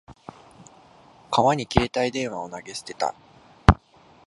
[1.29, 3.13] 川に携帯電話を投げ捨てた。